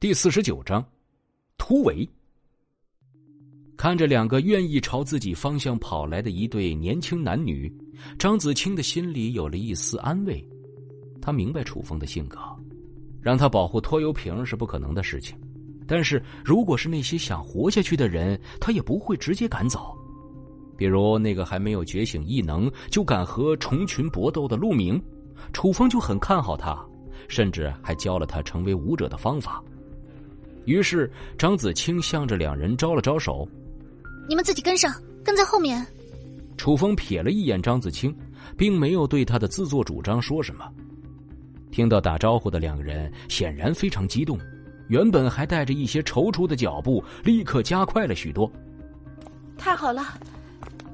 [0.00, 0.82] 第四十九章，
[1.58, 2.08] 突围。
[3.76, 7.70] 看着两个愿意朝自己方向跑来的一对年轻男女，
[8.18, 10.42] 张子清的心里有了一丝安慰。
[11.20, 12.38] 他明白楚风的性格，
[13.20, 15.38] 让他保护拖油瓶是不可能的事情。
[15.86, 19.94] 但是如果是那些想活下去的人，他也不会直接赶走。
[20.78, 24.98] 比如那个还没有觉醒异能就敢和虫群搏斗的陆明，
[25.52, 26.74] 楚风就很看好他，
[27.28, 29.62] 甚至还教了他成为武者的方法。
[30.64, 33.48] 于是张子清向着两人招了招手
[34.28, 34.92] ：“你们自己跟上，
[35.24, 35.84] 跟在后面。”
[36.56, 38.14] 楚风瞥了一眼张子清，
[38.56, 40.64] 并没有对他的自作主张说什么。
[41.70, 44.38] 听到打招呼的两个人显然非常激动，
[44.88, 48.50] 原本还带着一些踌躇的脚步立刻加快了许多。
[49.56, 50.04] 太好了，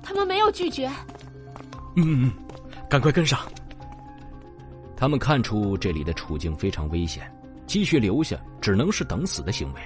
[0.03, 0.89] 他们没有拒绝。
[1.97, 2.31] 嗯，
[2.89, 3.41] 赶快跟上。
[4.97, 7.31] 他们看出这里的处境非常危险。
[7.67, 9.81] 继续留下只能是等死的行为。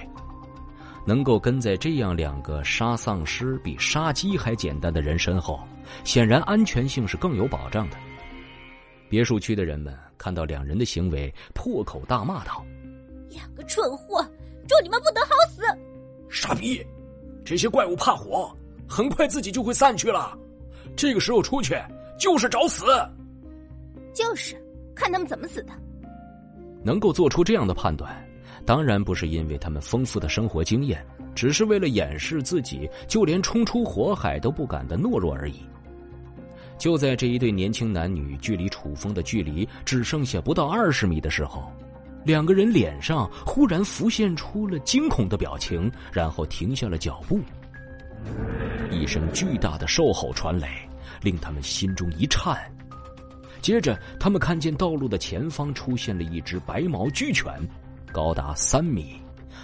[1.03, 5.59] 能够跟在这样两个杀丧尸比杀鸡还简单的人身后，
[6.03, 7.97] 显然安全性是更有保障的。
[9.09, 12.63] 别墅区的人们看到两人的行为，破口大骂道
[13.29, 14.23] ：“两个蠢货，
[14.67, 15.63] 祝你们不得好死！”
[16.29, 16.85] 傻逼，
[17.43, 18.55] 这些怪物怕火，
[18.87, 20.37] 很快自己就会散去了。
[20.95, 21.75] 这个时候出去
[22.19, 22.85] 就是找死。
[24.13, 24.55] 就是，
[24.95, 25.73] 看他们怎么死的。
[26.83, 28.13] 能够做出这样的判断，
[28.65, 35.55] 当然不是因为他们丰富的生活经验，只是为了掩饰自己就连冲出火海都不敢的懦弱而已。
[36.77, 41.71] 就在这一对年轻男女距离楚风的距离只剩下不到二十米的时候，
[42.25, 47.39] 两个人脸上忽然浮现出了惊恐的表情，然后停下了脚步。
[48.91, 50.87] 一声巨大的兽吼传来，
[51.21, 52.57] 令他们心中一颤。
[53.61, 57.53] 接着，他们看见道路的前方出现了一只白毛巨犬，
[58.11, 59.21] 高达三米，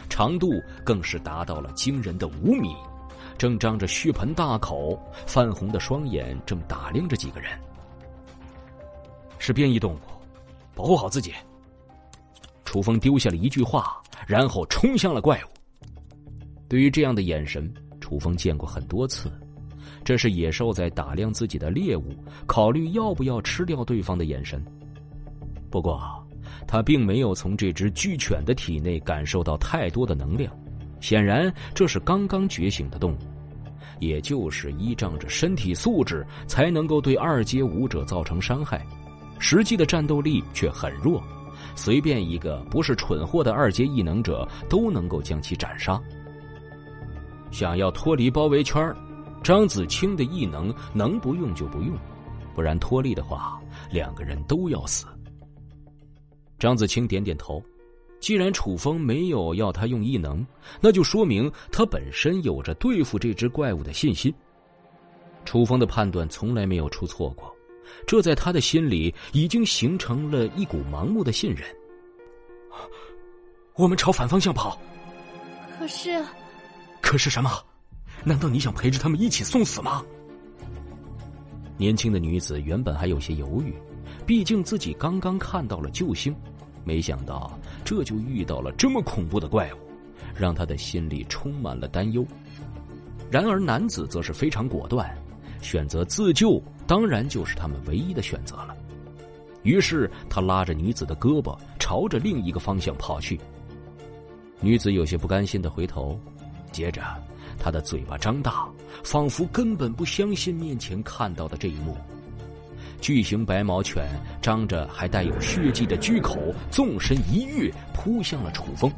[0.08, 0.50] 长度
[0.84, 2.76] 更是达到了惊人的五米，
[3.38, 7.50] 正张着血盆大口，泛红的双眼正打量着几个人。
[9.40, 10.00] 是变异动物，
[10.76, 11.34] 保护好自己。
[12.66, 15.48] 楚风丢下了一句话，然后冲向了怪物。
[16.70, 19.32] 对于这样的眼神，楚风见过很多次。
[20.04, 22.16] 这是野兽在打量自己的猎物，
[22.46, 24.64] 考虑要不要吃掉对方的眼神。
[25.70, 26.02] 不过，
[26.66, 30.52] 他并没有从这只巨犬的体内感受到太多的能量，
[31.00, 33.18] 显然这是刚刚觉醒的动物，
[34.00, 38.86] 也就是依仗着身体素质才能够对二阶武者造成伤害，
[39.40, 41.22] 实际的战斗力却很弱，
[41.76, 46.02] 随便一个不是蠢货的二阶异能者都能够将其斩杀。
[47.52, 48.94] 想要脱离包围圈
[49.44, 51.98] 张子清的异能能不用就不用，
[52.54, 55.06] 不然脱离的话，两个人都要死。
[56.60, 57.64] 张子清点点头，
[58.20, 60.46] 既然楚风没有要他用异能，
[60.82, 64.34] 那就说明他本身有着对付这只怪物的信心。
[65.46, 67.56] 楚风的判断从来没有出错过，
[68.06, 71.64] 这在他的心里已经形成了一股盲目的信任。
[73.76, 74.78] 我们朝反方向跑。
[75.80, 76.22] 可是，
[77.02, 77.50] 可是什么？
[78.24, 80.04] 难道你想陪着他们一起送死吗？
[81.78, 83.74] 年轻的女子原本还有些犹豫，
[84.26, 86.36] 毕竟自己刚刚看到了救星，
[86.84, 89.78] 没想到这就遇到了这么恐怖的怪物，
[90.36, 92.26] 让她的心里充满了担忧。
[93.30, 95.08] 然而男子则是非常果断，
[95.62, 98.76] 选择自救，当然就是他们唯一的选择了。
[99.64, 103.40] 于是他拉着女子的胳膊，朝着另一个方向跑去。
[104.62, 106.20] 女子有些不甘心的回头，
[106.72, 107.04] 接着。
[107.60, 108.68] 他的嘴巴张大，
[109.04, 111.96] 仿佛根本不相信面前看到的这一幕。
[113.00, 114.08] 巨型白毛犬
[114.42, 116.38] 张着还带有血迹的巨口，
[116.72, 118.92] 纵身一跃，扑向了楚风。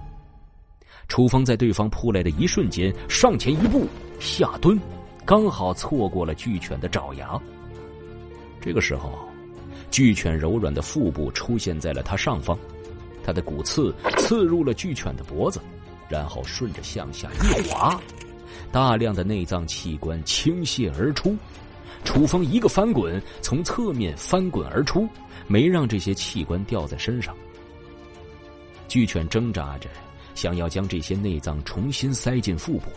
[1.08, 3.88] 楚风在对方扑来的一瞬间，上前一步
[4.20, 4.80] 下蹲，
[5.26, 7.38] 刚好错过了巨犬的爪牙。
[8.62, 9.28] 这个时候，
[9.92, 12.58] 巨犬柔软的腹部出现在了他上方，
[13.24, 15.60] 他的骨刺刺入了巨犬的脖子，
[16.08, 18.00] 然后顺着向下一滑。
[18.72, 21.36] 大量的内脏器官倾泻而出，
[22.04, 25.08] 楚风一个翻滚，从侧面翻滚而出，
[25.48, 27.36] 没让这些器官掉在身上。
[28.88, 29.90] 巨犬挣扎着，
[30.36, 32.92] 想要将这些内脏重新塞进腹部，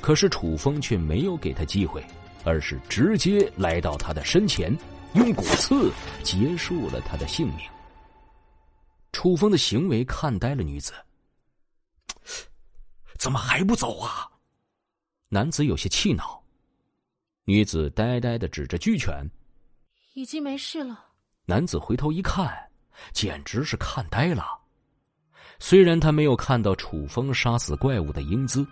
[0.00, 2.04] 可是楚风却没有给他机会，
[2.44, 4.76] 而是直接来到他的身前，
[5.14, 5.90] 用骨刺
[6.22, 7.58] 结束了他的性命。
[9.12, 10.92] 楚风的行为看呆了女子，
[13.18, 14.28] 怎么还不走啊？
[15.34, 16.40] 男子有些气恼，
[17.44, 19.28] 女子呆呆的指着巨犬
[20.14, 21.06] ：“已经没事了。”
[21.44, 22.56] 男子回头一看，
[23.12, 24.44] 简直是看呆了。
[25.58, 28.64] 虽然他没有看到楚风杀死怪物的英姿，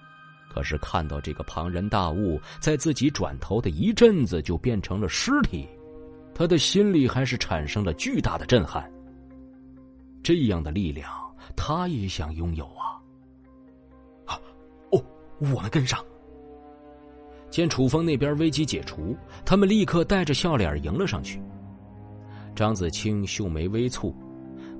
[0.54, 5.68] 可是看到这个庞然大物在自己转头的一阵子就变成了尸体，
[6.32, 8.88] 他的心里还是产生了巨大的震撼。
[10.22, 11.10] 这样的力量，
[11.56, 13.02] 他也想拥有啊！
[14.26, 14.40] 啊，
[14.92, 15.04] 哦，
[15.40, 16.00] 我们跟上。
[17.52, 19.14] 见楚风那边危机解除，
[19.44, 21.38] 他们立刻带着笑脸迎了上去。
[22.56, 24.14] 张子清秀眉微蹙，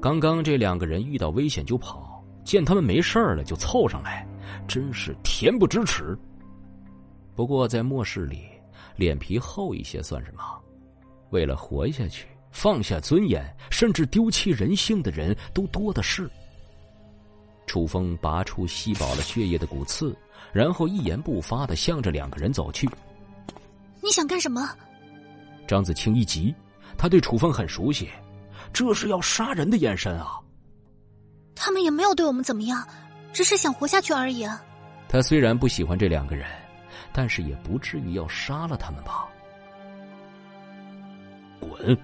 [0.00, 4.26] 刚刚这两个人遇到危险就跑，见他们没事了就凑上来，
[4.66, 6.16] 真是恬不知耻。
[7.34, 8.44] 不过在末世里，
[8.96, 10.42] 脸皮厚一些算什么？
[11.28, 16.26] 为了活下去，放下尊严，甚至丢弃人性的人都多的是。
[17.66, 20.16] 楚风拔出吸饱了血液的骨刺，
[20.52, 22.88] 然后一言不发的向着两个人走去。
[24.00, 24.68] 你想干什么？
[25.66, 26.54] 张子清一急。
[26.98, 28.08] 他对楚风很熟悉，
[28.72, 30.38] 这是要杀人的眼神啊！
[31.54, 32.86] 他们也没有对我们怎么样，
[33.32, 34.62] 只是想活下去而已啊。
[35.08, 36.46] 他虽然不喜欢这两个人，
[37.12, 39.26] 但是也不至于要杀了他们吧？
[41.58, 41.98] 滚，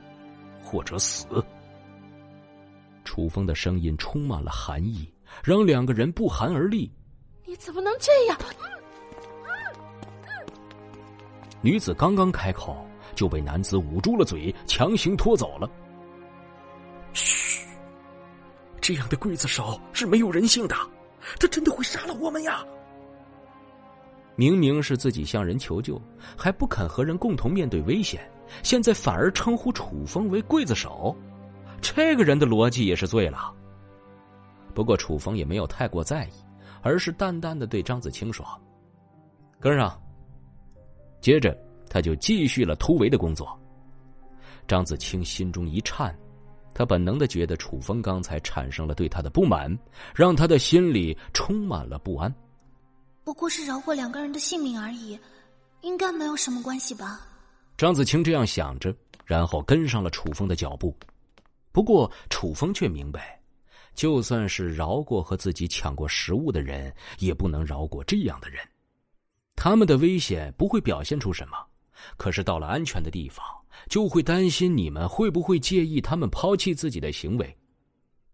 [0.64, 1.26] 或者死！
[3.04, 5.08] 楚风的声音充满了寒意，
[5.42, 6.90] 让两个人不寒而栗。
[7.44, 8.38] 你怎么能这样？
[11.60, 12.84] 女子刚刚开口。
[13.14, 15.68] 就被男子捂住了嘴，强行拖走了。
[17.12, 17.66] 嘘，
[18.80, 20.76] 这样的刽子手是没有人性的，
[21.40, 22.64] 他真的会杀了我们呀！
[24.36, 26.00] 明明是自己向人求救，
[26.36, 28.20] 还不肯和人共同面对危险，
[28.62, 31.16] 现在反而称呼楚风为刽子手，
[31.80, 33.52] 这个人的逻辑也是醉了。
[34.78, 36.30] 不过楚风也没有太过在意，
[36.82, 38.46] 而是淡淡的对张子清说
[39.58, 40.00] ：“跟上。”
[41.20, 41.58] 接着。
[41.90, 43.58] 他就继续了突围的工作。
[44.66, 46.14] 张子清心中一颤，
[46.74, 49.74] 他本能的觉得楚风刚才产生了对他的不满，
[50.14, 52.32] 让他的心里充满了不安。
[53.24, 55.18] 不过是饶过两个人的性命而已，
[55.80, 57.22] 应该没有什么关系吧？
[57.78, 58.94] 张子清这样想着，
[59.24, 60.94] 然后跟上了楚风的脚步。
[61.72, 63.37] 不过楚风却明白，
[63.98, 68.62] 就算是饶过和自己抢过食物的人，也不能饶过这样的人。
[69.56, 71.56] 他们的危险不会表现出什么。
[72.16, 73.44] 可是到了安全的地方，
[73.88, 77.56] 就会担心你们会不会介意他们抛弃自己的行为。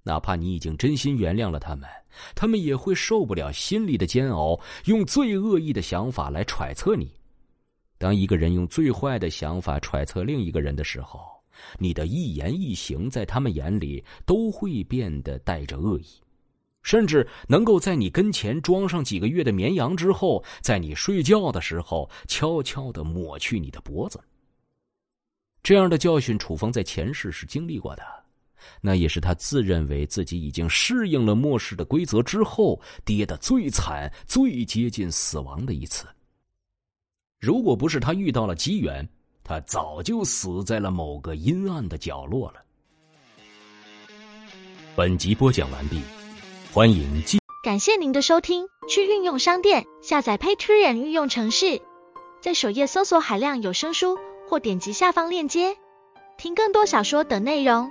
[0.02, 1.88] 哪怕你已经真心原谅了他们，
[2.34, 7.10] 他们也会受不了心里的煎熬，用最恶意的想法来揣测你。
[7.96, 11.22] 当一个人用最坏的想法揣测另一个人的时候，
[11.78, 16.06] 你的一言一行在他们眼里都会变得带着恶意。
[16.82, 24.20] 甚至能够在你跟前装上几个月的绵羊之后，在你睡觉的时候悄悄的抹去你的脖子。
[25.62, 28.02] 这样的教训，楚风在前世是经历过的，
[28.82, 36.06] 那也是他自认为自己已经适应了末世的规则之后，跌得最惨、最接近死亡的一次。
[37.40, 39.08] 如果不是他遇到了机缘，
[39.44, 42.62] 他早就死在了某个阴暗的角落了。
[44.96, 46.00] 本集播讲完毕。
[46.72, 47.38] 欢迎继。
[47.62, 51.80] 感谢您的收听，去运用商店下载 Patreon 运用城市，
[52.40, 54.18] 在首页搜索海量有声书，
[54.48, 55.76] 或点击下方链接
[56.36, 57.90] 听更多小说等内容。